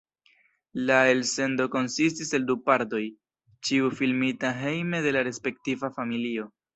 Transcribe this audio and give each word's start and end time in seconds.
La 0.91 0.95
elsendo 1.15 1.67
konsistis 1.75 2.31
el 2.37 2.47
du 2.51 2.55
partoj, 2.69 3.01
ĉiu 3.69 3.91
filmita 3.99 4.53
hejme 4.63 5.03
de 5.09 5.13
la 5.17 5.23
respektiva 5.29 5.91
familio. 5.99 6.47